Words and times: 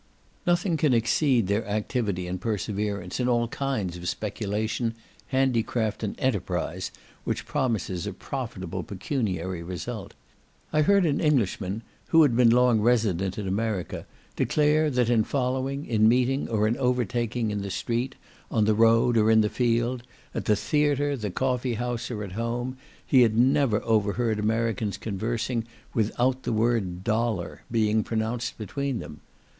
Nothing 0.47 0.77
can 0.77 0.95
exceed 0.95 1.45
their 1.45 1.63
activity 1.67 2.25
and 2.25 2.41
perseverance 2.41 3.19
in 3.19 3.27
all 3.29 3.47
kinds 3.49 3.95
of 3.97 4.09
speculation, 4.09 4.95
handicraft, 5.27 6.01
and 6.01 6.19
enterprise, 6.19 6.89
which 7.23 7.45
promises 7.45 8.07
a 8.07 8.13
profitable 8.13 8.81
pecuniary 8.81 9.61
result. 9.61 10.15
I 10.73 10.81
heard 10.81 11.05
an 11.05 11.19
Englishman, 11.19 11.83
who 12.07 12.23
had 12.23 12.35
been 12.35 12.49
long 12.49 12.81
resident 12.81 13.37
in 13.37 13.47
America, 13.47 14.07
declare 14.35 14.89
that 14.89 15.07
in 15.07 15.23
following, 15.23 15.85
in 15.85 16.09
meeting, 16.09 16.49
or 16.49 16.67
in 16.67 16.77
overtaking, 16.77 17.51
in 17.51 17.61
the 17.61 17.69
street, 17.69 18.15
on 18.49 18.65
the 18.65 18.73
road, 18.73 19.17
or 19.17 19.29
in 19.29 19.41
the 19.41 19.49
field, 19.49 20.01
at 20.33 20.45
the 20.45 20.55
theatre, 20.55 21.15
the 21.15 21.29
coffee 21.29 21.75
house, 21.75 22.09
or 22.09 22.23
at 22.23 22.31
home, 22.31 22.75
he 23.05 23.21
had 23.21 23.37
never 23.37 23.83
overheard 23.85 24.39
Americans 24.39 24.97
conversing 24.97 25.63
without 25.93 26.41
the 26.41 26.51
word 26.53 27.03
DOLLAR 27.03 27.61
being 27.69 28.03
pronounced 28.03 28.57
between 28.57 28.97
them. 28.97 29.19